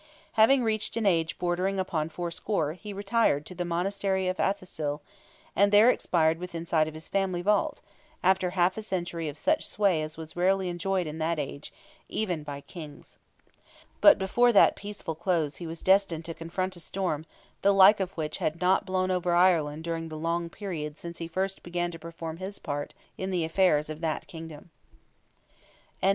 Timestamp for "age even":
11.37-12.41